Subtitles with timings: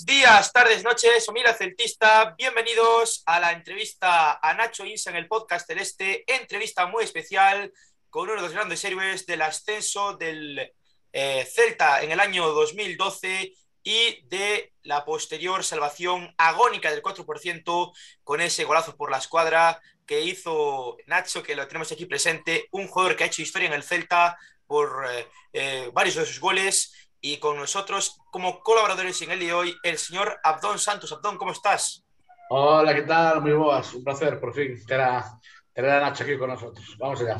[0.00, 2.34] días, tardes, noches, Omila Celtista.
[2.38, 6.24] Bienvenidos a la entrevista a Nacho Insa en el podcast Celeste.
[6.26, 7.70] Entrevista muy especial
[8.08, 10.72] con uno de los grandes héroes del ascenso del
[11.12, 13.52] eh, Celta en el año 2012
[13.82, 17.92] y de la posterior salvación agónica del 4%
[18.24, 22.88] con ese golazo por la escuadra que hizo Nacho, que lo tenemos aquí presente, un
[22.88, 26.94] jugador que ha hecho historia en el Celta por eh, eh, varios de sus goles
[27.24, 31.12] y con nosotros como colaboradores en el día de hoy el señor Abdón Santos.
[31.12, 32.04] Abdón, ¿cómo estás?
[32.50, 33.40] Hola, ¿qué tal?
[33.40, 35.40] Muy buenas, un placer por fin tener a,
[35.72, 36.84] tener a Nacho aquí con nosotros.
[36.98, 37.38] Vamos allá.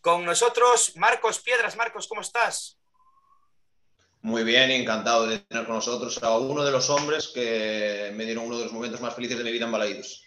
[0.00, 1.76] Con nosotros Marcos Piedras.
[1.76, 2.78] Marcos, ¿cómo estás?
[4.22, 8.46] Muy bien, encantado de tener con nosotros a uno de los hombres que me dieron
[8.46, 10.24] uno de los momentos más felices de mi vida en Balaidos.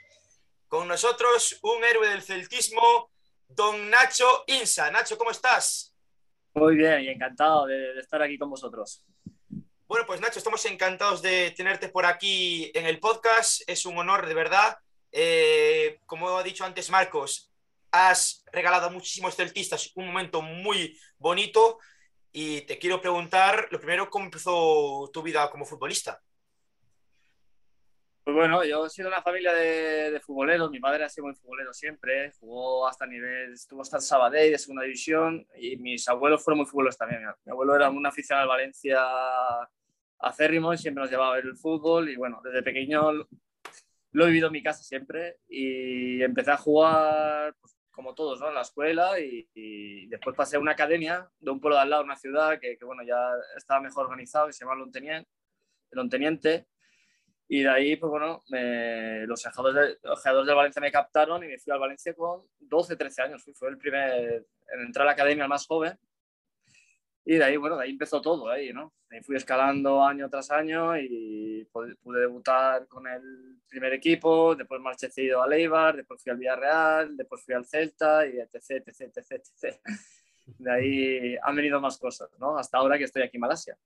[0.67, 3.09] Con nosotros un héroe del celtismo,
[3.47, 4.91] don Nacho Insa.
[4.91, 5.86] Nacho, ¿cómo estás?
[6.57, 9.05] Muy bien y encantado de, estar aquí con vosotros.
[9.87, 13.61] Bueno, pues Nacho, estamos encantados de tenerte por aquí en el podcast.
[13.67, 14.75] Es un honor, de verdad.
[15.11, 17.51] Eh, como ha dicho antes Marcos,
[17.91, 21.77] has regalado a muchísimos celtistas un momento muy bonito
[22.31, 26.19] y te quiero preguntar, lo primero, ¿cómo empezó tu vida como futbolista?
[28.27, 31.73] Pues bueno, yo he sido una familia de, futboleros, mi padre ha sido muy futbolero
[31.73, 36.57] siempre, jugó hasta nivel, estuvo hasta el Sabadell de segunda división y mis abuelos fueron
[36.57, 37.21] muy futboleros también.
[37.45, 39.01] Mi abuelo era un aficionado al Valencia
[40.19, 43.13] acérrimo y siempre nos llevaba a ver el fútbol y bueno, desde pequeño
[44.11, 48.49] lo he vivido en mi casa siempre y empecé a jugar pues, como todos, ¿no?
[48.49, 52.03] En la escuela y, después pasé a una academia de un pueblo de al lado,
[52.03, 55.29] una ciudad que, que bueno, ya estaba mejor organizado, que se llama Lonteniente,
[55.91, 56.67] Lonteniente
[57.49, 61.71] y de ahí, pues bueno, los jugadores de, de Valencia me captaron y me fui
[61.71, 63.43] al Valencia con 12, 13 años.
[63.43, 65.97] Fui, fue el primer en entrar a la academia, más joven.
[67.23, 68.93] Y de ahí, bueno, de ahí empezó todo, ahí, ¿no?
[69.09, 75.09] Ahí fui escalando año tras año y pude, debutar con el primer equipo, después marché
[75.09, 79.31] cedido a Leibar, después fui al Villarreal, después fui al Celta y etc, etc, etc,
[79.31, 79.79] etc.
[80.45, 82.57] De ahí han venido más cosas, ¿no?
[82.57, 83.77] Hasta ahora que estoy aquí en Malasia.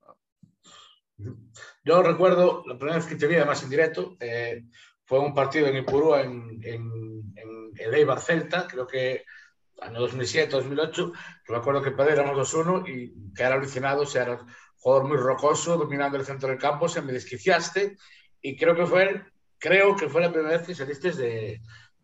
[1.83, 4.63] Yo recuerdo la primera vez que te vi, además en directo, eh,
[5.05, 9.23] fue un partido en Ipurúa, en, en, en el Eibar Celta, creo que
[9.81, 11.11] año 2007, 2008,
[11.43, 15.07] que me acuerdo que éramos 2-1 y que era alucinado, o sea, era un jugador
[15.07, 17.97] muy rocoso, dominando el centro del campo, se me desquiciaste
[18.41, 19.25] y creo que fue,
[19.57, 21.61] creo que fue la primera vez que saliste de,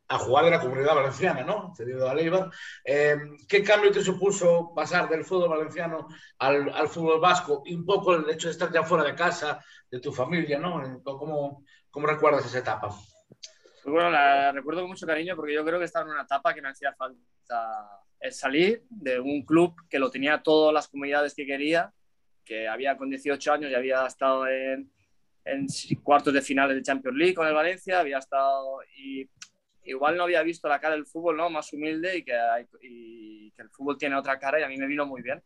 [0.09, 1.73] a jugar de la comunidad valenciana, ¿no?
[1.75, 2.49] Cedido a Leiva.
[2.83, 6.07] Eh, ¿Qué cambio te supuso pasar del fútbol valenciano
[6.39, 7.63] al, al, fútbol vasco?
[7.65, 11.01] Y un poco el hecho de estar ya fuera de casa, de tu familia, ¿no?
[11.03, 12.89] ¿Cómo, cómo recuerdas esa etapa?
[12.89, 16.53] Pues bueno, la recuerdo con mucho cariño porque yo creo que estaba en una etapa
[16.53, 21.33] que me hacía falta el salir de un club que lo tenía todas las comunidades
[21.33, 21.93] que quería,
[22.43, 24.89] que había con 18 años y había estado en,
[25.45, 25.67] en
[26.01, 29.29] cuartos de finales de Champions League con el Valencia, había estado y
[29.89, 31.49] igual no había visto la cara del fútbol ¿no?
[31.49, 32.33] más humilde y que,
[32.81, 35.41] y que el fútbol tiene otra cara y a mí me vino muy bien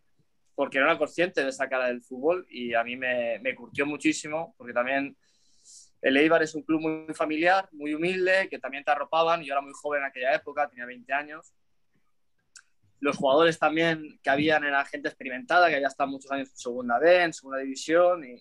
[0.55, 3.85] porque no era consciente de esa cara del fútbol y a mí me, me curtió
[3.85, 5.15] muchísimo porque también
[6.01, 9.43] el Eibar es un club muy familiar, muy humilde, que también te arropaban.
[9.43, 11.53] Yo era muy joven en aquella época, tenía 20 años.
[12.99, 16.99] Los jugadores también que habían era gente experimentada, que había estado muchos años en segunda
[16.99, 18.35] B, en segunda división, y,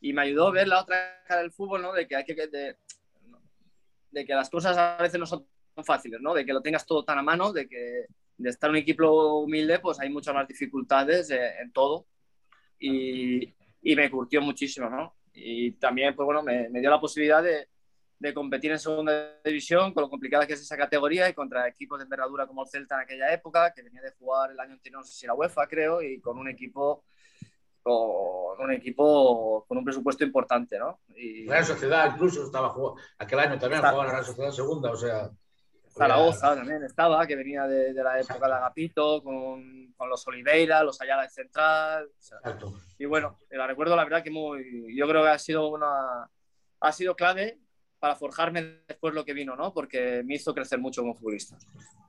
[0.00, 1.92] y, me ayudó a ver la otra cara del fútbol, ¿no?
[1.92, 2.76] De que hay que, de,
[4.16, 6.32] de que las cosas a veces no son tan fáciles, ¿no?
[6.32, 8.06] De que lo tengas todo tan a mano, de que
[8.38, 12.06] de estar en un equipo humilde, pues hay muchas más dificultades eh, en todo.
[12.78, 15.16] Y, y, me curtió muchísimo, ¿no?
[15.34, 17.68] Y también, pues bueno, me, me dio la posibilidad de,
[18.18, 21.98] de, competir en segunda división, con lo complicada que es esa categoría, y contra equipos
[21.98, 25.00] de envergadura como el Celta en aquella época, que venía de jugar el año anterior,
[25.00, 27.04] no sé si la UEFA, creo, y con un equipo
[27.86, 31.00] con un equipo con un presupuesto importante, ¿no?
[31.14, 31.46] Y...
[31.46, 35.30] Real Sociedad incluso estaba jugando, aquel año también jugaba la Real Sociedad segunda, o sea...
[35.88, 40.82] Zaragoza también estaba, que venía de, de la época de Agapito, con, con, los Oliveira,
[40.82, 42.04] los Ayala de Central.
[42.06, 42.38] O sea,
[42.98, 46.28] y bueno, la recuerdo la verdad que muy, yo creo que ha sido una,
[46.80, 47.60] ha sido clave
[47.98, 49.72] para forjarme después lo que vino, ¿no?
[49.72, 51.56] Porque me hizo crecer mucho como futbolista.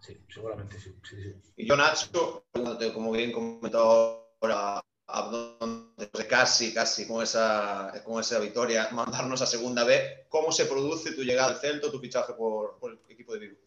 [0.01, 0.93] Sí, seguramente sí.
[1.03, 1.53] sí, sí.
[1.55, 2.45] Y yo, Nacho,
[2.93, 9.83] como bien comentado ahora, de casi, casi con esa, con esa victoria, mandarnos a segunda
[9.83, 10.25] B.
[10.29, 13.57] ¿Cómo se produce tu llegada al Celto, tu fichaje por, por, el equipo de Vigo?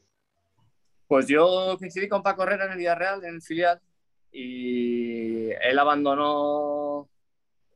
[1.07, 3.81] Pues yo coincidí con Paco Herrera en el Villarreal, en el filial,
[4.31, 7.09] y él abandonó,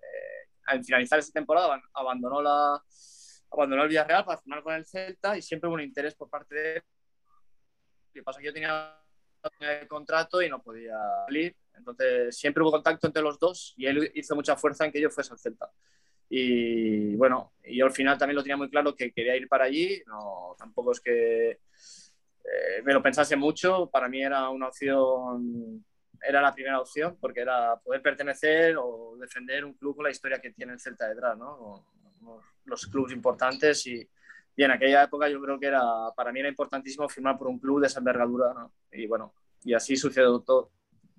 [0.01, 2.81] eh, al finalizar esa temporada, abandonó, la,
[3.51, 6.55] abandonó el Villarreal para firmar con el Celta y siempre hubo un interés por parte
[6.55, 6.83] de él.
[8.09, 9.01] Lo que pasa es que yo tenía
[9.61, 10.97] el contrato y no podía
[11.27, 15.01] salir entonces siempre hubo contacto entre los dos y él hizo mucha fuerza en que
[15.01, 15.71] yo fuese al Celta.
[16.29, 20.03] Y bueno, yo al final también lo tenía muy claro que quería ir para allí.
[20.07, 23.89] No, tampoco es que eh, me lo pensase mucho.
[23.91, 25.85] Para mí era una opción,
[26.21, 30.41] era la primera opción, porque era poder pertenecer o defender un club con la historia
[30.41, 31.87] que tiene el Celta detrás, ¿no?
[32.65, 34.09] Los clubes importantes y,
[34.57, 35.83] y en aquella época yo creo que era,
[36.17, 38.73] para mí era importantísimo firmar por un club de esa envergadura, ¿no?
[38.93, 40.71] Y bueno, y así sucedió todo.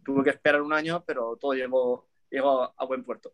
[0.05, 3.33] Tuve que esperar un año, pero todo llegó, llegó a buen puerto.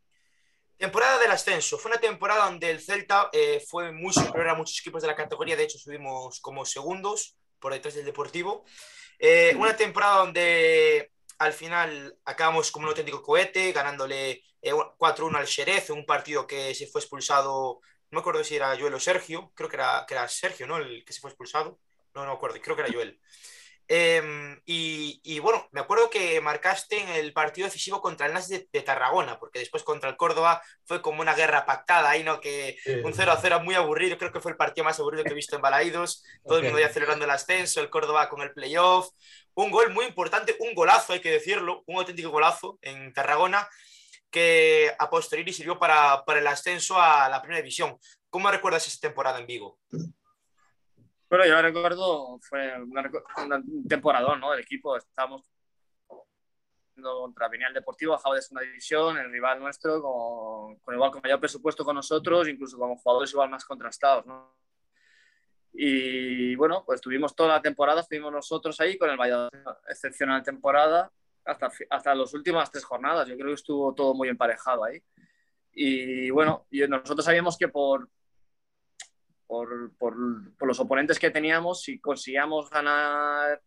[0.77, 1.77] Temporada del ascenso.
[1.77, 5.15] Fue una temporada donde el Celta eh, fue muy superior a muchos equipos de la
[5.15, 5.55] categoría.
[5.55, 8.63] De hecho, subimos como segundos por detrás del Deportivo.
[9.19, 15.47] Eh, una temporada donde al final acabamos como un auténtico cohete, ganándole 4-1 eh, al
[15.47, 17.81] Xerez, un partido que se fue expulsado
[18.11, 20.77] no me acuerdo si era Joel o Sergio, creo que era, que era Sergio, ¿no?
[20.77, 21.79] El que se fue expulsado.
[22.13, 23.21] No, no me acuerdo, creo que era Joel.
[23.87, 28.59] Em, y, bueno, me acuerdo que marcaste en el partido decisivo contra el Nas de,
[28.81, 32.39] Tarragona, porque después contra el Córdoba fue como una guerra pactada ahí, ¿no?
[32.39, 35.31] Que un 0 a 0 muy aburrido, creo que fue el partido más aburrido que
[35.31, 38.53] he visto en Balaídos, todo el mundo ya celebrando el ascenso, el Córdoba con el
[38.53, 39.09] playoff,
[39.53, 43.67] un gol muy importante, un golazo, hay que decirlo, un auténtico golazo en Tarragona,
[44.29, 47.97] que a posteriori sirvió para, para el ascenso a la primera división.
[48.29, 49.77] ¿Cómo recuerdas esa temporada en Vigo?
[51.31, 53.09] Bueno, yo la recuerdo, fue una,
[53.87, 54.53] temporada, ¿no?
[54.53, 55.45] El equipo, estábamos
[57.01, 61.39] contra Viñal Deportivo, bajaba de segunda división, el rival nuestro, con, con, igual con mayor
[61.39, 64.57] presupuesto con nosotros, incluso con jugadores igual más contrastados, ¿no?
[65.71, 69.57] Y bueno, pues tuvimos toda la temporada, estuvimos nosotros ahí con el Valladolid,
[69.87, 71.13] excepcional temporada,
[71.45, 73.25] hasta, hasta las últimas tres jornadas.
[73.29, 75.01] Yo creo que estuvo todo muy emparejado ahí.
[75.71, 78.09] Y bueno, y nosotros sabíamos que por,
[79.97, 83.61] por, los oponentes que teníamos, si conseguíamos ganar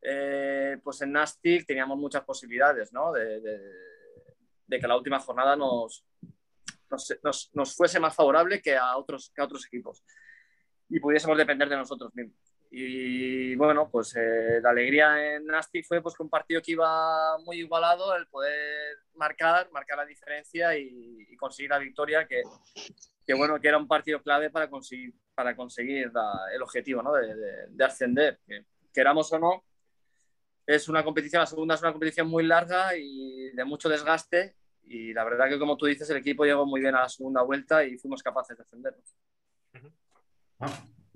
[0.00, 3.12] eh, pues en Nastic, teníamos muchas posibilidades ¿no?
[3.12, 3.44] de,
[4.68, 6.06] que la última jornada nos,
[7.22, 10.02] nos, nos, fuese más favorable que a, otros, que a otros equipos
[10.88, 12.45] y pudiésemos depender de nosotros mismos.
[12.70, 17.38] Y bueno, pues eh, la alegría en Nasti fue pues, que un partido que iba
[17.38, 22.42] muy igualado, el poder marcar, marcar la diferencia y, conseguir la victoria, que,
[23.24, 26.10] que, bueno, que era un partido clave para conseguir, para conseguir
[26.54, 27.12] el objetivo ¿no?
[27.12, 27.34] de,
[27.68, 28.40] de, ascender.
[28.46, 29.64] Que, queramos o no,
[30.66, 34.56] es una competición, la segunda es una competición muy larga y de mucho desgaste.
[34.82, 37.42] Y la verdad que, como tú dices, el equipo llegó muy bien a la segunda
[37.42, 39.16] vuelta y fuimos capaces de ascendernos.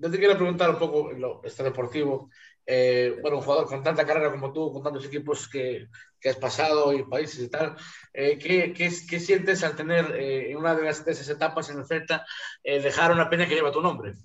[0.01, 2.31] Yo te quiero preguntar un poco lo este deportivo.
[2.65, 5.89] Eh, bueno, un jugador con tanta carrera como tú, con tantos equipos que,
[6.19, 7.75] que has pasado y países y tal,
[8.11, 11.85] eh, ¿qué, qué, sientes al tener eh, en una de, las, esas etapas en el
[11.85, 12.25] Celta
[12.63, 14.15] dejar una peña que lleva tu nombre?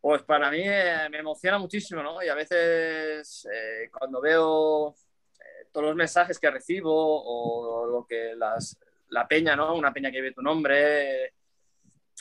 [0.00, 2.22] Pues para mí me emociona muchísimo, ¿no?
[2.22, 3.46] Y a veces
[3.92, 4.94] cuando veo
[5.72, 9.74] todos los mensajes que recibo o lo que las, la peña, ¿no?
[9.74, 11.34] Una peña que ve tu nombre,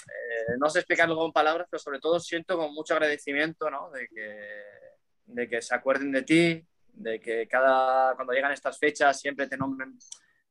[0.07, 3.91] eh, no sé explicarlo con palabras, pero sobre todo siento con mucho agradecimiento ¿no?
[3.91, 4.49] de, que,
[5.25, 9.57] de que se acuerden de ti, de que cada, cuando llegan estas fechas siempre te
[9.57, 9.97] nombren,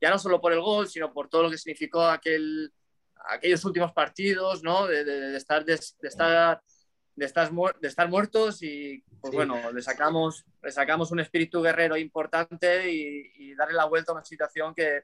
[0.00, 2.72] ya no solo por el gol, sino por todo lo que significó aquel,
[3.28, 4.86] aquellos últimos partidos, ¿no?
[4.86, 6.62] de, de, estar, de, estar,
[7.16, 7.50] de, estar,
[7.80, 13.32] de estar muertos y pues bueno, le sacamos, le sacamos un espíritu guerrero importante y,
[13.36, 15.02] y darle la vuelta a una situación que,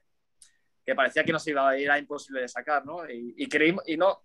[0.87, 3.03] que parecía que nos iba a ir a imposible de sacar, ¿no?
[3.11, 4.21] Y, y, creímos, y, no,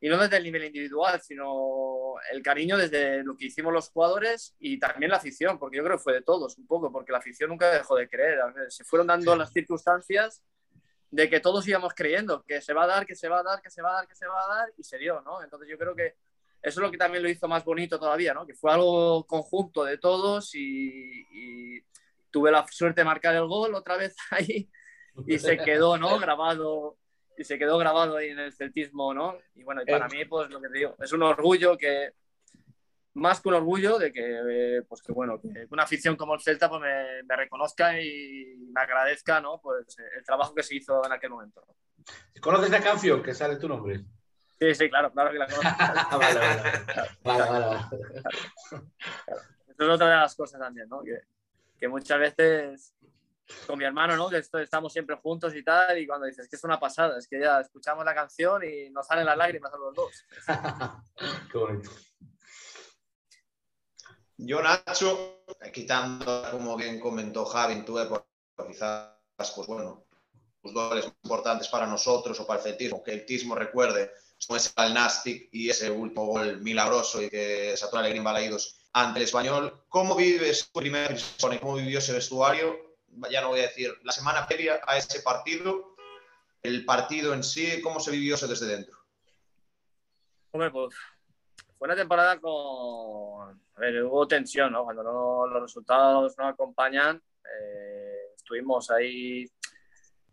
[0.00, 4.54] y no desde el nivel individual, sino el cariño desde lo que hicimos los jugadores
[4.60, 7.18] y también la afición, porque yo creo que fue de todos un poco, porque la
[7.18, 8.38] afición nunca dejó de creer.
[8.68, 10.44] Se fueron dando las circunstancias
[11.10, 13.60] de que todos íbamos creyendo que se va a dar, que se va a dar,
[13.60, 15.42] que se va a dar, que se va a dar, y se dio, ¿no?
[15.42, 16.14] Entonces yo creo que
[16.62, 18.46] eso es lo que también lo hizo más bonito todavía, ¿no?
[18.46, 21.84] Que fue algo conjunto de todos y, y
[22.30, 24.70] tuve la suerte de marcar el gol otra vez ahí
[25.26, 26.18] y se quedó, ¿no?
[26.18, 26.96] Grabado
[27.36, 29.36] y se quedó grabado ahí en el celtismo, ¿no?
[29.54, 32.12] Y bueno, y para mí, pues lo que te digo, es un orgullo que,
[33.14, 36.68] más que un orgullo de que, pues que bueno, que una afición como el Celta
[36.68, 39.60] pues me, me reconozca y me agradezca, ¿no?
[39.60, 41.62] Pues el trabajo que se hizo en aquel momento.
[42.40, 44.04] ¿Conoces la canción que sale tu nombre?
[44.58, 45.68] Sí, sí, claro, claro que la conozco.
[46.18, 46.62] vale, vale,
[47.22, 47.80] vale, vale, vale.
[49.68, 51.02] Eso es otra de las cosas también, ¿no?
[51.02, 51.20] Que,
[51.78, 52.94] que muchas veces
[53.66, 54.28] con mi hermano, ¿no?
[54.28, 57.40] Que estamos siempre juntos y tal, y cuando dices que es una pasada, es que
[57.40, 60.24] ya escuchamos la canción y nos salen las lágrimas a los dos.
[61.52, 61.90] Qué bonito.
[64.38, 68.06] Yo, Nacho, quitando, como bien comentó Javi, tuve
[68.68, 69.16] quizás,
[69.54, 70.06] pues bueno,
[70.62, 74.70] los goles importantes para nosotros o para el celtismo, que el tismo recuerde, son ese
[74.76, 78.22] al Nastic y ese último gol milagroso y que desató la alegría
[78.92, 79.84] ante el español.
[79.88, 81.18] ¿Cómo vives tu primer
[81.60, 82.85] cómo vivió ese vestuario?
[83.30, 85.96] Ya no voy a decir, la semana previa a ese partido,
[86.62, 88.98] el partido en sí, ¿cómo se vivió eso desde dentro?
[90.52, 90.94] Hombre, pues
[91.78, 93.60] fue una temporada con...
[93.76, 94.84] A ver, hubo tensión, ¿no?
[94.84, 99.44] Cuando no, los resultados no acompañan, eh, estuvimos ahí,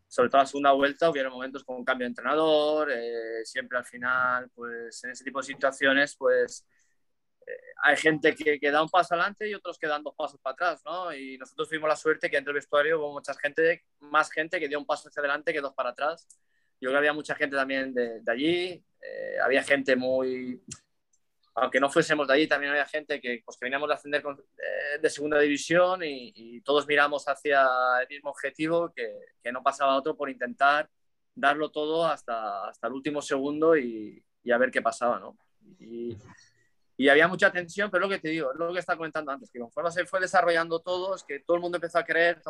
[0.07, 3.85] sobre todo la segunda vuelta, hubieron momentos con un cambio de entrenador, eh, siempre al
[3.85, 6.65] final, pues en ese tipo de situaciones, pues
[7.83, 10.53] hay gente que, que, da un paso adelante y otros que dan dos pasos para
[10.53, 11.13] atrás, ¿no?
[11.13, 14.67] Y nosotros tuvimos la suerte que dentro del vestuario hubo mucha gente, más gente que
[14.67, 16.27] dio un paso hacia adelante que dos para atrás.
[16.79, 20.61] Yo creo que había mucha gente también de, de allí, eh, había gente muy,
[21.55, 24.37] aunque no fuésemos de allí, también había gente que, pues, que veníamos de ascender con,
[24.37, 27.67] de, de, segunda división y, y, todos miramos hacia
[28.01, 30.89] el mismo objetivo, que, que, no pasaba otro por intentar
[31.35, 35.37] darlo todo hasta, hasta el último segundo y, y a ver qué pasaba, ¿no?
[35.79, 36.17] Y,
[36.95, 39.59] y había mucha tensión, pero lo que te digo, lo que estaba comentando antes, que
[39.59, 42.41] conforme se fue desarrollando todo, es que todo el mundo empezó a creer,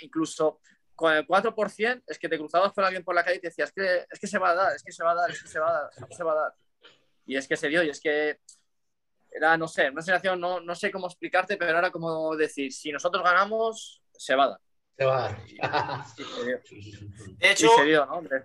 [0.00, 0.60] incluso
[0.94, 3.68] con el 4%, es que te cruzabas con alguien por la calle y te decías,
[3.68, 5.42] es que, es que se va a dar, es que se va a dar, es
[5.42, 6.54] que se va a dar, es que se va a dar.
[7.26, 8.38] Y es que se dio, y es que
[9.30, 12.92] era, no sé, una sensación, no, no sé cómo explicarte, pero era como decir, si
[12.92, 14.60] nosotros ganamos, se va a dar.
[14.96, 15.38] Se va a dar.
[15.48, 16.60] Y, y se dio.
[17.38, 18.44] De hecho, y se dio, ¿no, hombre?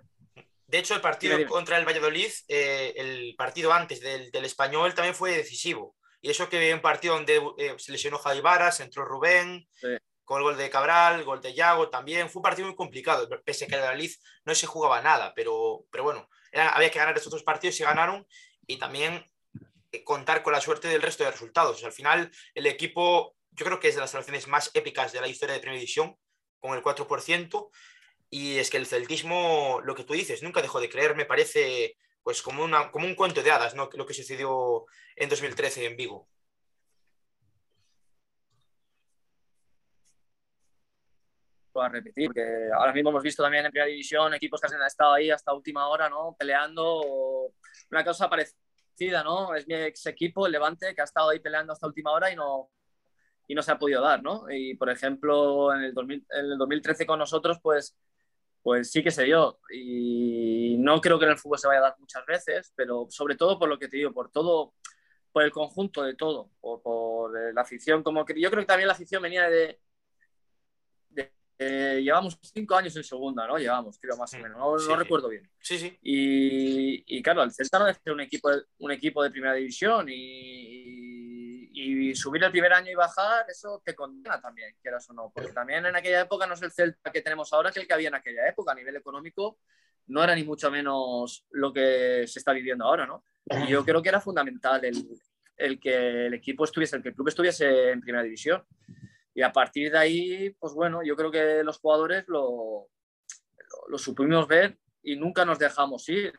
[0.70, 5.16] De hecho, el partido contra el Valladolid, eh, el partido antes del, del, español, también
[5.16, 5.96] fue decisivo.
[6.22, 9.88] Y eso que un partido donde eh, se lesionó Javi Varas, entró Rubén, Sí.
[10.24, 12.30] con el gol de Cabral, gol de Yago también.
[12.30, 14.12] Fue un partido muy complicado, pese a que el Valladolid
[14.44, 17.78] no se jugaba nada, pero, pero bueno, era- había que ganar estos dos partidos y
[17.78, 18.24] se ganaron.
[18.68, 19.28] Y también
[19.90, 21.74] eh, contar con la suerte del resto de resultados.
[21.74, 25.10] O sea, al final, el equipo, yo creo que es de las selecciones más épicas
[25.12, 26.14] de la historia de Primera División,
[26.60, 27.70] con el 4%.
[28.30, 31.96] Y es que el celtismo, lo que tú dices, nunca dejó de creer, me parece
[32.22, 33.90] pues como, una, como un cuento de hadas, ¿no?
[33.92, 36.28] Lo que sucedió en 2013 en Vigo.
[41.82, 45.14] a repetir, porque ahora mismo hemos visto también en primera división equipos que han estado
[45.14, 46.36] ahí hasta última hora, ¿no?
[46.38, 47.52] Peleando
[47.90, 49.54] una cosa parecida, ¿no?
[49.54, 52.36] Es mi ex equipo, el Levante, que ha estado ahí peleando hasta última hora y
[52.36, 52.70] no,
[53.46, 54.46] y no se ha podido dar, ¿no?
[54.50, 57.96] Y por ejemplo, en el, 2000, en el 2013 con nosotros, pues,
[58.62, 59.58] pues sí que se dio.
[59.72, 63.36] Y no creo que en el fútbol se vaya a dar muchas veces, pero sobre
[63.36, 64.74] todo por lo que te digo, por todo,
[65.32, 68.88] por el conjunto de todo, por, por la afición, como que yo creo que también
[68.88, 69.80] la afición venía de,
[71.10, 73.58] de eh, llevamos cinco años en segunda, ¿no?
[73.58, 74.58] Llevamos, creo, más o menos.
[74.58, 74.88] No, Sí.
[74.88, 75.48] no recuerdo bien.
[75.60, 75.98] Sí, sí.
[76.02, 80.08] Y, y, claro, el Celta no es un equipo, de, un equipo de primera división
[80.08, 81.19] y, y,
[81.72, 85.30] y, subir el primer año y bajar, eso te condena también, quieras o no.
[85.34, 87.94] Porque también en aquella época no es el Celta que tenemos ahora que el que
[87.94, 88.72] había en aquella época.
[88.72, 89.58] A nivel económico
[90.06, 93.24] no era ni mucho menos lo que se está viviendo ahora, ¿no?
[93.64, 95.06] Y yo creo que era fundamental el,
[95.56, 98.64] el que el equipo estuviese, el que el club estuviese en primera división.
[99.34, 102.88] Y a partir de ahí, pues bueno, yo creo que los jugadores lo,
[103.56, 106.32] lo, lo supimos ver y nunca nos dejamos ir.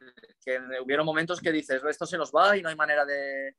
[0.44, 3.56] Que hubieron momentos que dices, esto se nos va y no hay manera de,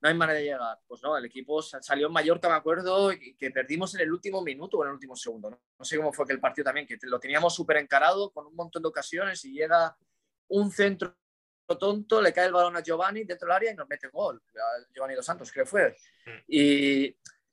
[0.00, 0.78] no hay manera de llegar.
[0.86, 4.42] Pues no, el equipo salió en Mallorca, me acuerdo, y que perdimos en el último
[4.42, 5.50] minuto o en el último segundo.
[5.50, 8.54] No, no sé cómo fue aquel partido también, que lo teníamos súper encarado con un
[8.54, 9.96] montón de ocasiones y llega
[10.48, 11.16] un centro
[11.78, 14.42] tonto, le cae el balón a Giovanni dentro del área y nos mete gol.
[14.94, 15.96] Giovanni Dos Santos, creo que fue.
[16.46, 17.06] Y,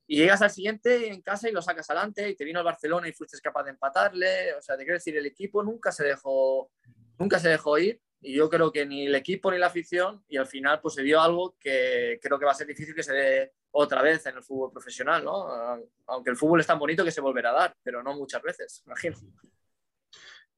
[0.07, 3.09] y llegas al siguiente en casa y lo sacas adelante y te vino el Barcelona
[3.09, 4.53] y fuiste capaz de empatarle.
[4.53, 6.71] O sea, te quiero decir, el equipo nunca se dejó,
[7.17, 10.37] nunca se dejó ir y yo creo que ni el equipo ni la afición y
[10.37, 13.13] al final pues se dio algo que creo que va a ser difícil que se
[13.13, 15.47] dé otra vez en el fútbol profesional, ¿no?
[16.07, 18.81] Aunque el fútbol es tan bonito que se volverá a dar, pero no muchas veces,
[18.87, 19.17] imagino.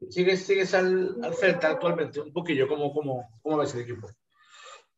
[0.10, 2.22] ¿Sigues, sigues al, al Celta actualmente?
[2.22, 4.08] Un poquillo, ¿cómo, cómo, cómo ves el equipo?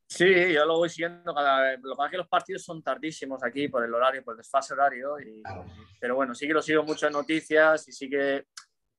[0.06, 1.80] Sí, yo lo voy siguiendo cada vez.
[1.82, 4.40] Lo que pasa es que los partidos son tardísimos aquí por el horario, por el
[4.40, 5.20] desfase horario.
[5.20, 5.66] Y, claro.
[6.00, 8.46] Pero bueno, sí que lo sigo mucho en noticias y sí que,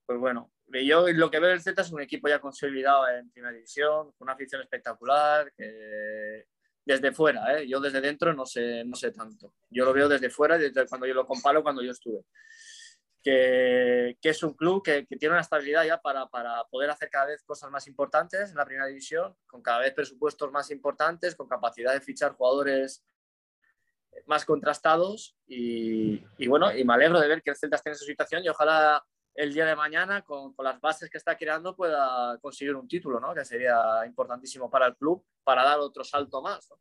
[0.07, 3.53] pues bueno, yo lo que veo del Z es un equipo ya consolidado en primera
[3.53, 6.47] división, con una afición espectacular, que
[6.85, 7.69] desde fuera, ¿eh?
[7.69, 9.55] yo desde dentro no sé, no sé tanto.
[9.69, 12.25] Yo lo veo desde fuera, desde cuando yo lo comparo, cuando yo estuve.
[13.23, 17.11] Que, que, es un club que, que, tiene una estabilidad ya para, para, poder hacer
[17.11, 21.35] cada vez cosas más importantes en la primera división, con cada vez presupuestos más importantes,
[21.35, 23.05] con capacidad de fichar jugadores
[24.27, 27.95] más contrastados y, y bueno, y me alegro de ver que el Celta esté en
[27.95, 31.75] esa situación y ojalá el día de mañana, con, con, las bases que está creando,
[31.75, 33.35] pueda conseguir un título, ¿no?
[33.35, 36.69] que sería importantísimo para el club, para dar otro salto más.
[36.71, 36.79] ¿no?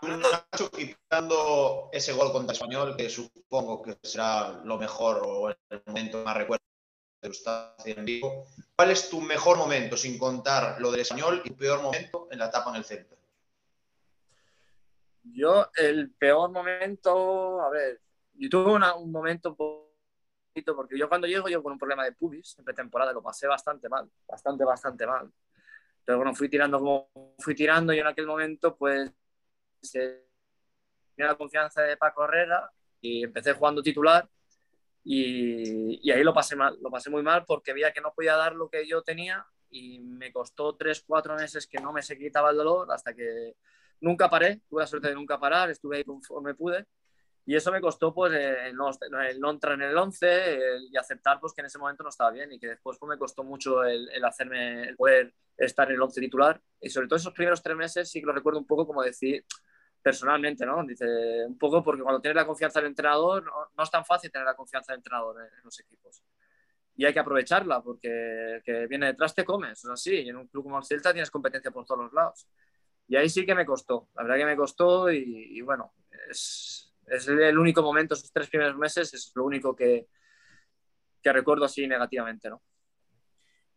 [0.00, 6.22] Nacho, quitando ese gol contra Español, que supongo que será lo mejor o el momento
[6.24, 6.64] más recuerdo
[7.20, 11.56] de en vivo, ¿cuál es tu mejor momento, sin contar lo del Español, y tu
[11.56, 13.16] peor momento en la etapa en el Celta?
[15.24, 18.00] Yo, el peor momento, a ver,
[18.34, 19.56] yo tuve una, un momento
[20.62, 23.88] porque yo cuando llego, yo con un problema de pubis en pretemporada, lo pasé bastante
[23.88, 25.30] mal, bastante, bastante mal.
[26.04, 29.12] Pero bueno, fui tirando como fui tirando y en aquel momento, pues,
[29.92, 30.22] tenía
[31.18, 34.28] la confianza de Paco Herrera y empecé jugando titular
[35.04, 38.36] y, y, ahí lo pasé mal, lo pasé muy mal porque veía que no podía
[38.36, 42.18] dar lo que yo tenía y me costó tres, cuatro meses que no me se
[42.18, 43.54] quitaba el dolor hasta que
[44.00, 46.86] nunca paré, tuve la suerte de nunca parar, estuve ahí conforme pude
[47.48, 48.90] y eso me costó pues el no,
[49.26, 52.30] el no entrar en el 11 y aceptar pues que en ese momento no estaba
[52.30, 55.94] bien y que después pues, me costó mucho el, el hacerme, el poder estar en
[55.94, 58.66] el 11 titular y sobre todo esos primeros tres meses sí que lo recuerdo un
[58.66, 59.46] poco como decir
[60.02, 60.84] personalmente, ¿no?
[60.84, 61.06] Dice,
[61.46, 64.44] un poco porque cuando tienes la confianza del entrenador, no, no es tan fácil tener
[64.44, 66.22] la confianza del entrenador en, en, los equipos.
[66.96, 70.16] Y hay que aprovecharla porque el que viene detrás te comes, es así.
[70.16, 72.46] Y en un club como el Celta tienes competencia por todos los lados.
[73.06, 75.94] Y ahí sí que me costó, la verdad que me costó y, y bueno,
[76.28, 80.06] es, es, el único momento, esos tres primeros meses, es lo único que,
[81.22, 82.62] que recuerdo así negativamente, ¿no?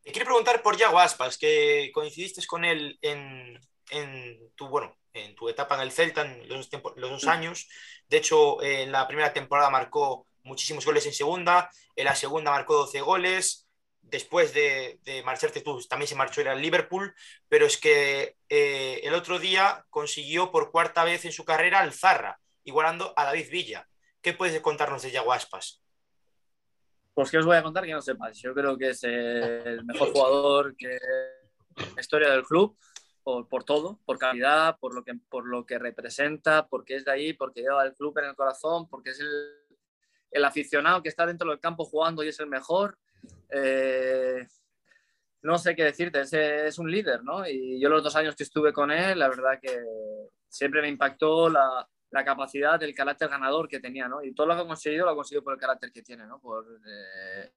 [0.01, 3.59] Te quiero preguntar por Yago Aspas, que coincidiste con él en,
[3.91, 7.69] en tu, bueno, en tu etapa en el Celta, en los, los dos años.
[8.07, 12.75] De hecho, en la primera temporada marcó muchísimos goles en segunda, en la segunda marcó
[12.75, 13.67] 12 goles.
[14.01, 17.13] Después de, de marcharte tú, también se marchó al Liverpool,
[17.47, 21.93] pero es que eh, el otro día consiguió por cuarta vez en su carrera al
[21.93, 23.87] Zarra, igualando a David Villa.
[24.21, 25.81] ¿Qué puedes contarnos de Yago Aspas?
[27.13, 28.39] Pues que os voy a contar que no sepáis.
[28.41, 30.97] Yo creo que es el mejor jugador que
[31.95, 32.77] la historia del club
[33.23, 37.11] por, por, todo, por calidad, por lo, que, por lo que representa, porque es de
[37.11, 39.29] ahí, porque lleva el club en el corazón, porque es el,
[40.31, 42.97] el aficionado que está dentro del campo jugando y es el mejor.
[43.49, 44.47] Eh,
[45.43, 47.47] no sé qué decirte, es, es, un líder, ¿no?
[47.47, 49.83] Y yo los dos años que estuve con él, la verdad que
[50.47, 54.23] siempre me impactó la, la capacidad, el carácter ganador que tenía, ¿no?
[54.23, 56.39] Y todo lo que ha conseguido lo ha conseguido por el carácter que tiene, ¿no?
[56.39, 57.51] Por eh,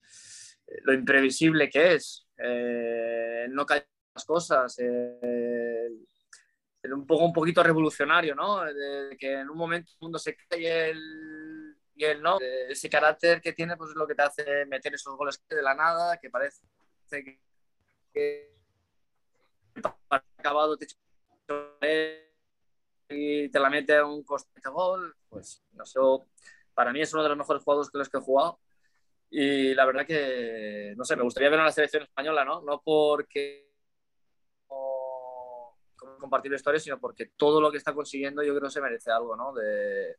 [0.83, 2.27] lo imprevisible que es.
[2.39, 5.89] Eh, no cae las cosas, eh,
[6.85, 8.63] un poco un poquito revolucionario, ¿no?
[9.19, 12.39] Que en un momento el mundo se cae y él, y él no.
[12.41, 15.75] Ese carácter que tiene, pues es lo que te hace meter esos goles de la
[15.75, 16.65] nada, que parece
[17.11, 17.41] que,
[18.13, 18.55] que
[20.11, 20.87] acabado te
[23.15, 26.01] y te la mete un coste gol, pues no sé,
[26.75, 28.61] para mí es uno de los mejores jugadores que los que he jugado.
[29.31, 32.63] Y la verdad que, no sé, me gustaría ver a la selección española, ¿no?
[32.63, 33.65] No porque
[36.25, 39.11] compartir la historia, sino porque todo lo que está consiguiendo yo creo que se merece
[39.11, 39.53] algo, ¿no?
[39.53, 40.17] De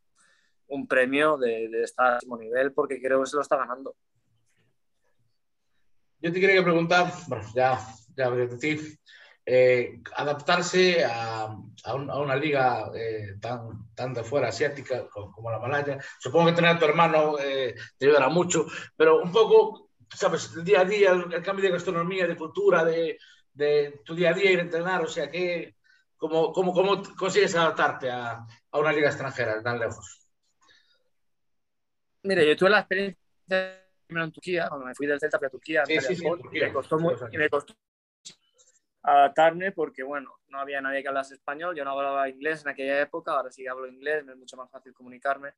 [0.67, 3.95] un premio de, de estar al mismo nivel, porque creo que se lo está ganando.
[6.19, 7.79] Yo te quería preguntar, bueno, ya,
[8.15, 8.97] ya decir,
[9.45, 11.43] eh, adaptarse a,
[11.84, 15.99] a, un, a, una liga eh, tan, tan de fuera, asiática, como, como, la Malaya.
[16.19, 20.63] Supongo que tener a tu hermano eh, te ayudará mucho, pero un poco, sabes, el
[20.63, 23.19] día a día, el, el cambio de gastronomía, de cultura, de,
[23.53, 25.75] de, tu día a día ir a entrenar, o sea, que,
[26.17, 30.27] ¿cómo, cómo, cómo consigues adaptarte a, a, una liga extranjera tan lejos?
[32.23, 33.19] Mire, yo tuve la experiencia
[34.10, 36.97] en Turquía, cuando me fui del Celta a Turquía, sí, sí, sí, y me costó,
[36.97, 37.75] muy, me costó
[39.05, 43.01] adaptarme porque, bueno, no había nadie que hablase español, yo no hablaba inglés en aquella
[43.01, 45.53] época, ahora sí hablo inglés, me es mucho más fácil comunicarme.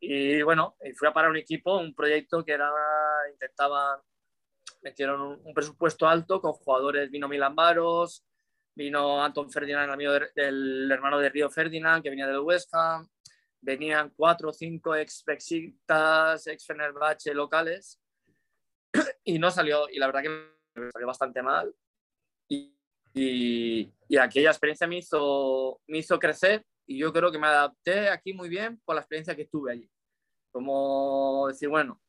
[0.00, 2.70] Y bueno, y fui a parar un equipo, un proyecto que era,
[3.32, 4.00] intentaba,
[4.82, 8.24] metieron un, presupuesto alto con jugadores, vino Milan Baros,
[8.74, 13.08] vino Anton Ferdinand, el amigo de, hermano de Río Ferdinand, que venía del West Ham,
[13.60, 18.00] venían cuatro o cinco ex Bexitas, ex Fenerbahce locales,
[19.24, 21.74] y no salió, y la verdad que me salió bastante mal,
[23.14, 28.08] y, y, aquella experiencia me hizo, me hizo crecer y yo creo que me adapté
[28.08, 29.90] aquí muy bien por la experiencia que tuve allí.
[30.50, 32.00] Como decir, bueno,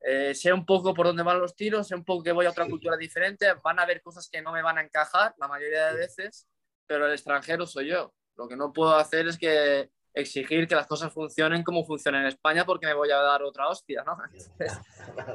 [0.00, 2.50] eh, sé un poco por dónde van los tiros, sé un poco que voy a
[2.50, 5.86] otra cultura diferente, van a haber cosas que no me van a encajar la mayoría
[5.88, 6.46] de veces,
[6.86, 8.14] pero el extranjero soy yo.
[8.36, 12.28] Lo que no puedo hacer es que exigir que las cosas funcionen como funcionan en
[12.28, 14.16] España porque me voy a dar otra hostia, ¿no?
[14.32, 14.78] Entonces,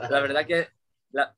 [0.10, 0.70] la verdad que
[1.12, 1.36] la,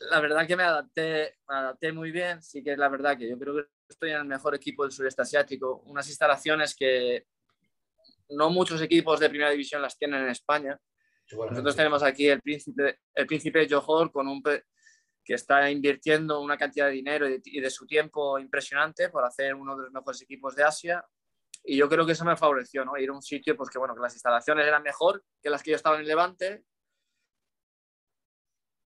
[0.00, 2.42] la verdad que me adapté, me adapté muy bien.
[2.42, 4.92] Sí que es la verdad que yo creo que estoy en el mejor equipo del
[4.92, 5.82] sureste asiático.
[5.86, 7.26] Unas instalaciones que
[8.30, 10.78] no muchos equipos de primera división las tienen en España.
[11.32, 16.86] Nosotros tenemos aquí el príncipe, el príncipe Johor con un que está invirtiendo una cantidad
[16.86, 20.22] de dinero y de, y de, su tiempo impresionante por hacer uno de los mejores
[20.22, 21.04] equipos de Asia.
[21.62, 22.96] Y yo creo que eso me favoreció, ¿no?
[22.96, 25.70] Ir a un sitio, pues que bueno, que las instalaciones eran mejor que las que
[25.70, 26.64] yo estaba en Levante,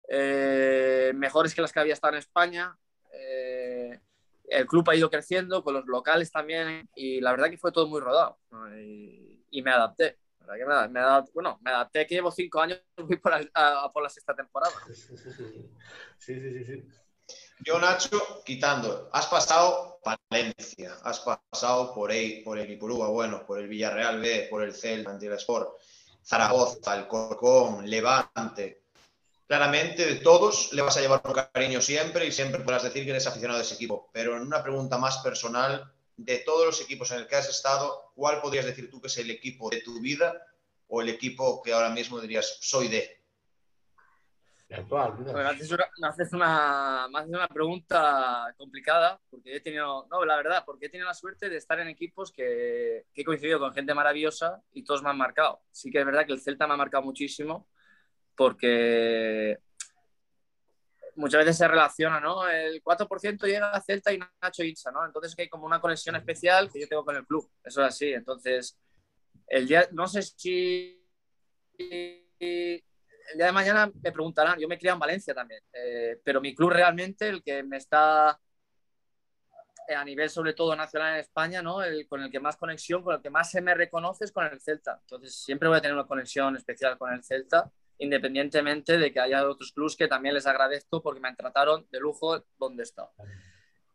[0.08, 2.76] eh, mejores que las que había estado en España.
[3.12, 4.00] Eh,
[4.48, 7.86] el club ha ido creciendo con los locales también y la verdad que fue todo
[7.86, 8.78] muy rodado ¿no?
[8.78, 10.18] y, y, me adapté.
[10.40, 13.90] que me, me da, bueno, me adapté que llevo cinco años voy por la, a,
[13.92, 14.74] por la sexta temporada.
[14.86, 16.64] Sí, sí, sí.
[16.64, 16.88] sí.
[17.60, 23.58] Yo, Nacho, quitando, has pasado Valencia, has pasado por, ahí, por el Ipurúa, bueno, por
[23.58, 25.70] el Villarreal B, por el Celta, el Sport,
[26.22, 28.83] Zaragoza, el Corcón, Levante.
[29.46, 33.10] Claramente, de todos le vas a llevar un cariño siempre y siempre podrás decir que
[33.10, 34.08] eres aficionado a ese equipo.
[34.12, 38.12] Pero en una pregunta más personal, de todos los equipos en el que has estado,
[38.14, 40.40] ¿cuál podrías decir tú que es el equipo de tu vida
[40.88, 43.22] o el equipo que ahora mismo dirías soy de?
[44.70, 49.60] Actual, bueno, me, haces una, me, haces una, me haces una pregunta complicada, porque he
[49.60, 53.20] tenido, no, la verdad, porque he tenido la suerte de estar en equipos que, que
[53.20, 55.60] he coincidido con gente maravillosa y todos me han marcado.
[55.70, 57.68] Sí que es verdad que el Celta me ha marcado muchísimo,
[58.36, 59.58] porque
[61.16, 62.48] muchas veces se relaciona, ¿no?
[62.48, 65.04] El 4% llega a Celta y Nacho Itza, ¿no?
[65.04, 67.48] Entonces hay como una conexión especial que yo tengo con el club.
[67.62, 68.12] Eso es así.
[68.12, 68.78] Entonces,
[69.46, 71.00] el día, no sé si
[71.78, 72.82] el
[73.36, 76.70] día de mañana me preguntarán, yo me crié en Valencia también, eh, pero mi club
[76.70, 78.38] realmente, el que me está
[79.88, 81.82] eh, a nivel sobre todo nacional en España, ¿no?
[81.82, 84.44] El, con el que más conexión, con el que más se me reconoce es con
[84.44, 84.98] el Celta.
[85.00, 89.48] Entonces siempre voy a tener una conexión especial con el Celta, independientemente de que haya
[89.48, 93.10] otros clubes que también les agradezco porque me trataron de lujo donde he estado.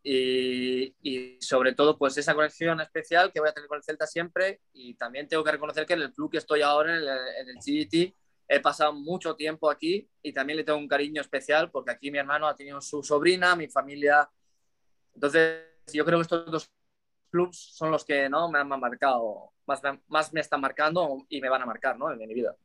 [0.01, 4.07] Y, y, sobre todo pues esa conexión especial que voy a tener con el Celta
[4.07, 7.07] siempre y también tengo que reconocer que en el club que estoy ahora, en el,
[7.07, 8.15] en el GT,
[8.47, 12.17] he pasado mucho tiempo aquí y también le tengo un cariño especial porque aquí mi
[12.17, 14.29] hermano ha tenido su sobrina, mi familia.
[15.13, 16.71] Entonces, yo creo que estos dos
[17.29, 18.49] clubs son los que ¿no?
[18.49, 22.11] me han marcado, más, más me están marcando y me van a marcar ¿no?
[22.11, 22.55] en mi vida.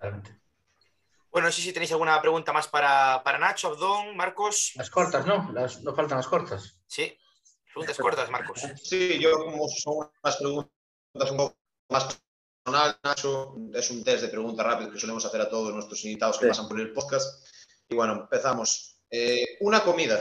[0.00, 4.72] Bueno, no sé si tenéis alguna pregunta más para, para Nacho, Abdón, Marcos.
[4.76, 5.50] Las cortas, ¿no?
[5.52, 6.78] Las, no faltan las cortas.
[6.86, 7.16] Sí,
[7.64, 8.60] preguntas cortas, Marcos.
[8.82, 11.56] Sí, yo como son unas preguntas un poco
[11.90, 12.20] más
[12.66, 16.46] Nacho, es un test de preguntas rápidas que solemos hacer a todos nuestros invitados que
[16.46, 16.48] sí.
[16.48, 17.46] pasan por el podcast.
[17.88, 18.98] Y bueno, empezamos.
[19.10, 20.18] Eh, una comida.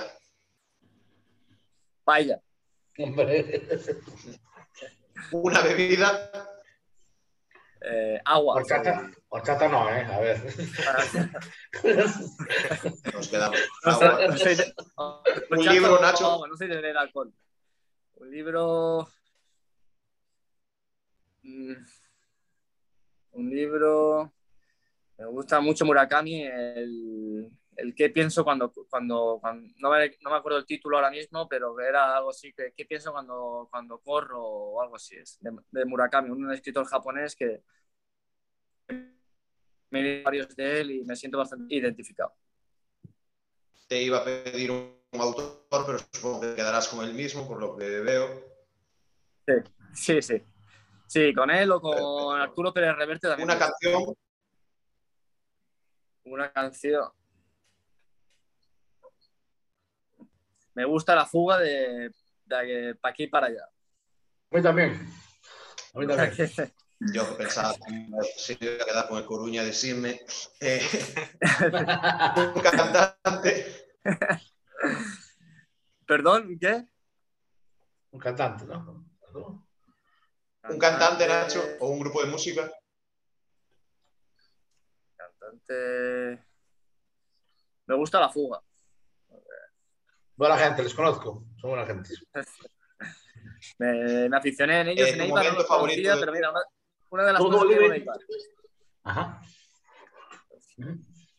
[2.04, 2.40] Paella.
[5.32, 6.52] una bebida.
[7.82, 8.56] Eh, agua.
[8.56, 10.06] Horchata, horchata no, ¿eh?
[10.06, 10.42] A ver.
[13.14, 13.60] Nos quedamos.
[13.86, 14.74] No de...
[15.52, 16.24] un libro, Nacho.
[16.24, 17.34] No, no sé de beber alcohol.
[18.16, 19.08] Un libro.
[21.44, 21.76] Mm
[23.36, 24.34] un libro.
[25.18, 30.38] Me gusta mucho Murakami, el, el qué pienso cuando, cuando, cuando no, me, no, me,
[30.38, 34.42] acuerdo el título ahora mismo, pero era algo así, que qué pienso cuando, cuando corro
[34.42, 37.64] o algo así, es de, de Murakami, un escritor japonés que
[39.90, 42.34] me he varios de él y me siento bastante identificado.
[43.88, 47.76] Te iba a pedir un autor, pero supongo que quedarás con el mismo, por lo
[47.76, 48.28] que veo.
[49.46, 49.54] Sí,
[49.94, 50.44] sí, sí.
[51.08, 53.48] Sí, con él o con Arturo Pérez Reverte también.
[53.48, 54.16] Una canción.
[56.24, 57.10] Una canción.
[60.76, 62.12] Me gusta la fuga de,
[62.46, 63.64] de para aquí y para allá.
[64.52, 65.10] A mí también.
[65.94, 66.32] A mí también.
[67.14, 68.08] Yo pensaba que
[68.38, 70.22] se iba a quedar con el Coruña decirme
[70.62, 70.82] eh,
[72.56, 73.86] un cantante.
[76.06, 76.58] ¿Perdón?
[76.60, 76.88] ¿Qué?
[78.12, 79.06] Un cantante, ¿no?
[80.70, 81.62] ¿Un cantante, Nacho?
[81.80, 82.72] ¿O un grupo de música?
[85.18, 86.46] Cantante.
[87.88, 88.65] Me gusta la fuga.
[90.36, 91.46] Buena gente, les conozco.
[91.58, 92.10] Son buena gente.
[93.80, 96.62] me, me, aficioné en ellos eh, en Eibar, no favorito conocía, pero mira, una,
[97.10, 98.18] una de las cosas que en Eibar.
[99.04, 99.42] Ajá.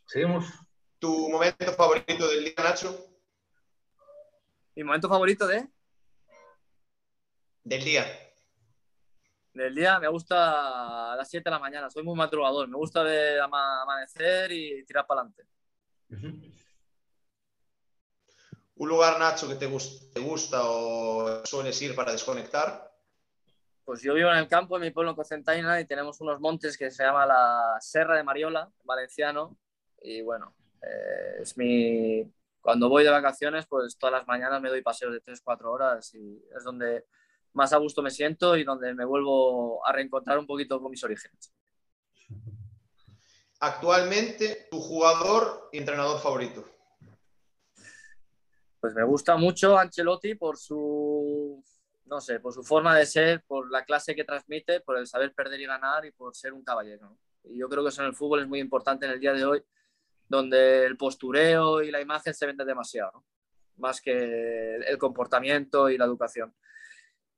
[0.06, 0.46] Seguimos.
[0.98, 2.98] ¿Tu momento favorito del día, Nacho?
[4.74, 5.68] ¿Mi momento favorito de?
[7.64, 8.06] Del día
[9.56, 13.02] del día me gusta a las 7 de la mañana, soy muy madrugador, me gusta
[13.02, 15.44] de ama amanecer y tirar para adelante.
[16.11, 16.52] Uh -huh.
[18.77, 22.93] ¿Un lugar, Nacho, que te, gust te, gusta o sueles ir para desconectar?
[23.85, 26.77] Pues yo vivo en el campo, en mi pueblo, en Cocentaina, y tenemos unos montes
[26.77, 29.57] que se llama la Serra de Mariola, valenciano,
[30.03, 32.31] y bueno, eh, es mi...
[32.61, 36.45] Cuando voy de vacaciones, pues todas las mañanas me doy paseos de 3-4 horas y
[36.55, 37.05] es donde
[37.53, 41.03] más a gusto me siento y donde me vuelvo a reencontrar un poquito con mis
[41.05, 41.55] orígenes.
[43.61, 46.76] Actualmente, tu jugador y entrenador favorito.
[48.81, 51.62] Pues me gusta mucho Ancelotti por su,
[52.05, 55.33] no sé, por su forma de ser, por la clase que transmite, por el saber
[55.35, 57.19] perder y ganar y por ser un caballero.
[57.45, 59.45] Y yo creo que eso en el fútbol es muy importante en el día de
[59.45, 59.62] hoy,
[60.29, 63.25] donde el postureo y la imagen se vende demasiado, ¿no?
[63.77, 66.55] más que el comportamiento y la educación.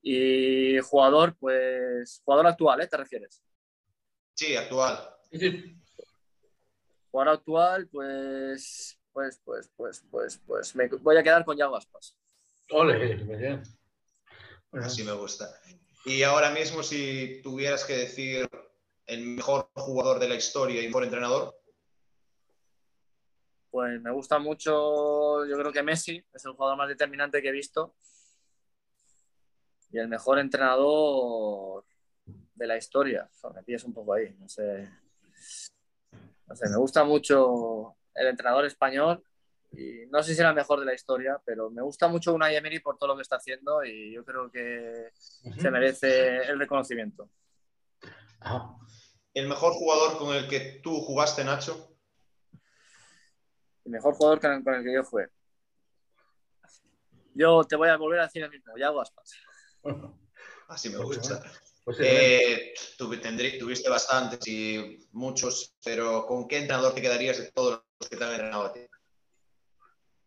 [0.03, 2.87] Y jugador, pues, jugador actual, ¿eh?
[2.87, 3.42] ¿Te refieres?
[4.35, 4.98] Sí, actual.
[7.11, 12.16] Jugador actual, pues, pues, pues, pues, pues, pues, me voy a quedar con Yago Aspas.
[12.70, 13.62] Ole, bien.
[14.72, 15.50] Así me gusta.
[16.04, 18.48] Y ahora mismo, si tuvieras que decir
[19.07, 21.59] el mejor jugador de la historia y mejor entrenador.
[23.70, 27.52] Pues me gusta mucho, yo creo que Messi es el jugador más determinante que he
[27.52, 27.94] visto.
[29.90, 31.85] Y el mejor entrenador
[32.54, 33.28] de la historia.
[33.54, 34.88] me pillas un poco ahí, no sé.
[36.46, 39.22] No sé, me gusta mucho el entrenador español
[39.72, 42.57] y no sé si era el mejor de la historia, pero me gusta mucho Unai
[42.57, 47.28] Emery por todo lo que está haciendo y yo creo que se merece el reconocimiento.
[49.35, 51.96] ¿El mejor jugador con el que tú jugaste, Nacho?
[53.85, 55.28] El mejor jugador con el que yo jugué.
[57.35, 59.33] Yo te voy a volver a decir el mismo, Yago Aspas.
[60.68, 61.42] Así me gusta.
[61.85, 67.88] Pues eh, tuviste bastantes y muchos, pero ¿con qué entrenador te quedarías de todos los
[68.06, 68.80] que te han ti?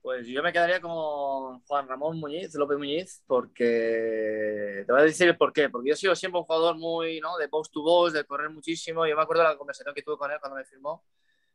[0.02, 5.28] Pues yo me quedaría con Juan Ramón Muñiz, López Muñiz, porque te voy a decir
[5.28, 5.70] el por qué.
[5.70, 7.38] Porque yo he sido siempre un jugador muy ¿no?
[7.38, 9.06] de box to box, de correr muchísimo.
[9.06, 11.06] Yo me acuerdo de la conversación que tuve con él cuando me firmó.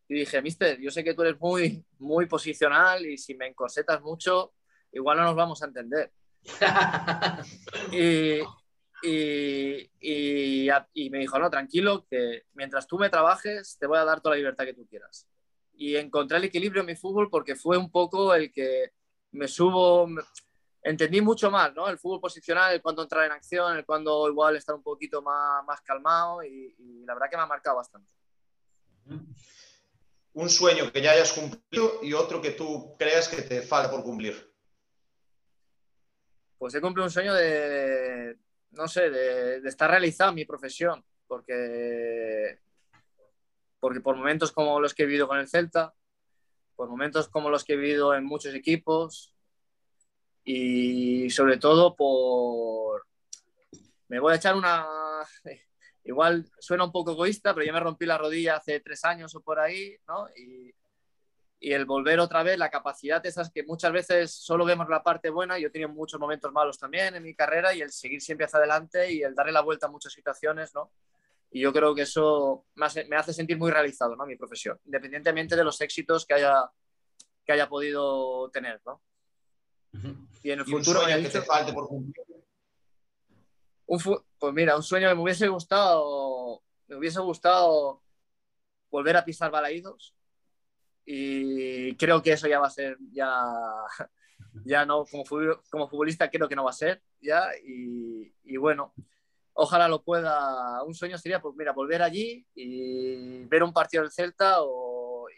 [0.08, 4.00] Y dije, Mister, yo sé que tú eres muy, muy posicional y si me encorsetas
[4.00, 4.54] mucho,
[4.92, 6.12] igual no nos vamos a entender.
[7.90, 8.38] y,
[9.02, 14.04] y, y, y, me dijo, no, tranquilo, que mientras tú me trabajes, te voy a
[14.04, 15.26] dar toda la libertad que tú quieras
[15.76, 18.92] y encontré el equilibrio en mi fútbol porque fue un poco el que
[19.32, 20.08] me subo,
[20.82, 21.88] entendí mucho más, ¿no?
[21.88, 25.64] El fútbol posicional, el cuando entrar en acción, el cuando igual estar un poquito más,
[25.64, 28.10] más calmado y, la verdad que me ha marcado bastante.
[30.32, 34.02] Un sueño que ya hayas cumplido y otro que tú creas que te falta por
[34.02, 34.52] cumplir.
[36.58, 38.38] Pues he cumplido un sueño de,
[38.70, 42.58] no sé, de, de estar realizado en mi profesión, porque
[43.80, 45.94] porque por momentos como los que he vivido con el Celta,
[46.74, 49.34] por momentos como los que he vivido en muchos equipos
[50.44, 53.06] y sobre todo por...
[54.08, 54.86] Me voy a echar una...
[56.04, 59.40] Igual suena un poco egoísta, pero yo me rompí la rodilla hace tres años o
[59.40, 60.28] por ahí, ¿no?
[60.36, 60.72] Y,
[61.58, 65.30] y el volver otra vez, la capacidad esas que muchas veces solo vemos la parte
[65.30, 68.46] buena, yo he tenido muchos momentos malos también en mi carrera y el seguir siempre
[68.46, 70.92] hacia adelante y el darle la vuelta a muchas situaciones, ¿no?
[71.50, 74.26] Y yo creo que eso me hace, sentir muy realizado, ¿no?
[74.26, 76.70] Mi profesión, independientemente de los éxitos que haya,
[77.44, 79.00] que haya podido tener, ¿no?
[80.42, 81.00] Y en el futuro...
[81.00, 82.26] Un que te falte por cumplir?
[83.86, 88.02] pues mira, un sueño que me hubiese gustado, me hubiese gustado
[88.90, 90.14] volver a pisar balaídos
[91.04, 93.30] y creo que eso ya va a ser, ya,
[94.64, 95.24] ya no, como,
[95.70, 98.92] como futbolista creo que no va a ser, ya, y, y bueno,
[99.56, 100.82] ojalá lo pueda.
[100.84, 104.58] Un sueño sería, pues mira, volver allí y ver un partido del Celta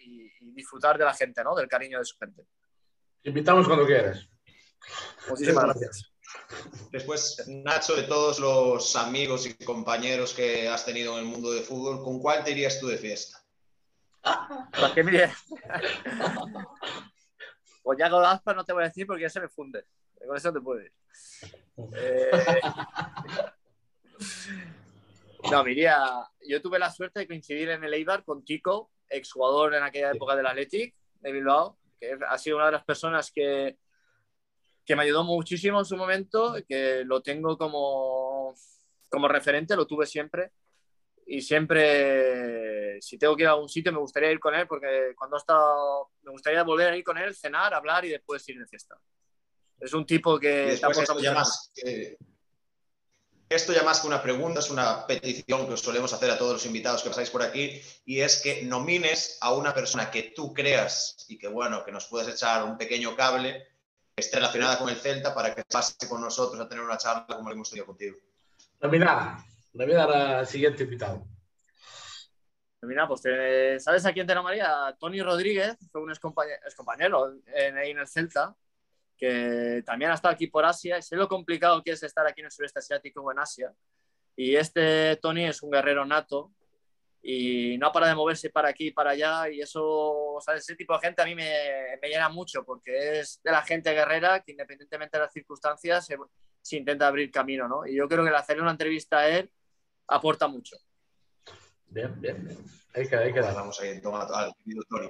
[0.04, 1.54] y, disfrutar de la gente, ¿no?
[1.54, 2.42] Del cariño de su gente.
[3.22, 4.28] invitamos cuando quieras.
[5.28, 6.12] Muchísimas gracias.
[6.90, 11.62] Después, Nacho, de todos los amigos y compañeros que has tenido en el mundo de
[11.62, 13.38] fútbol, ¿con cuál te irías tú de fiesta?
[14.78, 15.32] Pues que mire.
[17.84, 19.86] Pues ya con Aspa no te voy a decir porque ya se me funde.
[20.26, 20.92] Con eso te puedo ir.
[21.94, 22.30] Eh,
[25.50, 25.98] no, miría,
[26.46, 30.36] yo tuve la suerte de coincidir en el Eibar con Tico, exjugador en aquella época
[30.36, 33.76] del Athletic de Bilbao, que ha sido una de las personas que,
[34.84, 38.54] que me ayudó muchísimo en su momento, que lo tengo como,
[39.08, 40.52] como referente, lo tuve siempre.
[41.30, 45.12] Y siempre, si tengo que ir a algún sitio, me gustaría ir con él, porque
[45.14, 48.58] cuando he estado, me gustaría volver a ir con él, cenar, hablar y después ir
[48.58, 48.98] de fiesta.
[49.78, 51.70] Es un tipo que te aporta mucho más.
[51.74, 52.16] Que
[53.48, 56.52] esto ya más que una pregunta, es una petición que os solemos hacer a todos
[56.52, 60.52] los invitados que pasáis por aquí, y es que nomines a una persona que tú
[60.52, 63.66] creas y que, bueno, que nos puedas echar un pequeño cable
[64.14, 67.26] que esté relacionada con el Celta para que pase con nosotros a tener una charla
[67.26, 68.16] como la hemos tenido contigo.
[68.80, 69.38] Nominar,
[69.72, 71.24] nominar al siguiente invitado.
[72.82, 73.22] Mira, pues
[73.82, 74.96] ¿sabes a quién te llamaría?
[75.00, 78.54] Tony Rodríguez, fue un excompañero, en, en el Celta,
[79.18, 81.02] que también ha estado aquí por Asia.
[81.02, 83.72] Sé lo complicado que es estar aquí en el sureste asiático o en Asia.
[84.36, 86.52] Y este Tony es un guerrero nato
[87.20, 89.50] y no para de moverse para aquí y para allá.
[89.50, 90.62] Y eso, ¿sabes?
[90.62, 91.52] ese tipo de gente a mí me,
[92.00, 96.76] me, llena mucho porque es de la gente guerrera que independientemente de las circunstancias se,
[96.76, 97.66] intenta abrir camino.
[97.66, 97.84] ¿no?
[97.86, 99.50] Y yo creo que el hacerle una entrevista a él
[100.06, 100.76] aporta mucho.
[101.88, 102.58] Bien, bien, bien.
[102.94, 104.54] Hay que, hay que Vamos ahí, toma al
[104.88, 105.08] Tony.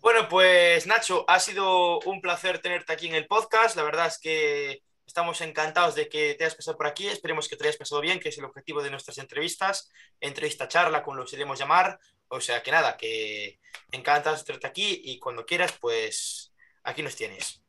[0.00, 3.76] Bueno, pues Nacho, ha sido un placer tenerte aquí en el podcast.
[3.76, 7.08] La verdad es que Estamos encantados de que te hayas pasado por aquí.
[7.08, 9.90] Esperemos que te hayas pasado bien, que es el objetivo de nuestras entrevistas.
[10.20, 11.98] Entrevista charla, como lo queremos llamar.
[12.28, 13.58] O sea que nada, que
[13.90, 17.60] encantados de tenerte aquí y cuando quieras, pues aquí nos tienes.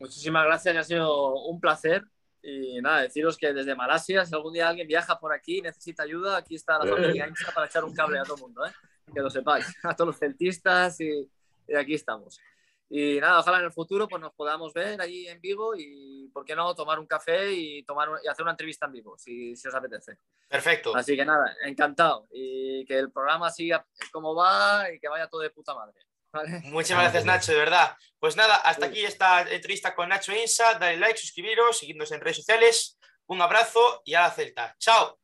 [0.00, 2.02] Muchísimas gracias, ha sido un placer.
[2.42, 6.02] Y nada, deciros que desde Malasia, si algún día alguien viaja por aquí y necesita
[6.02, 8.72] ayuda, aquí está la familia Insta para echar un cable a todo el mundo, ¿eh?
[9.14, 11.30] que lo sepáis, a todos los celtistas y,
[11.66, 12.40] y aquí estamos.
[12.88, 16.44] Y nada, ojalá en el futuro pues, nos podamos ver allí en Vigo y, ¿por
[16.44, 19.66] qué no?, tomar un café y, tomar, y hacer una entrevista en vivo, si, si
[19.66, 20.18] os apetece.
[20.48, 20.94] Perfecto.
[20.94, 22.28] Así que nada, encantado.
[22.30, 25.98] Y que el programa siga como va y que vaya todo de puta madre.
[26.32, 26.60] ¿vale?
[26.66, 27.96] Muchas gracias, Nacho, de verdad.
[28.20, 30.74] Pues nada, hasta aquí esta entrevista con Nacho Insa.
[30.74, 32.98] Dale like, suscribiros, seguidnos en redes sociales.
[33.26, 34.76] Un abrazo y a la Celta.
[34.78, 35.18] Chao.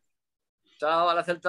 [0.80, 1.40] Chao, a la Celta.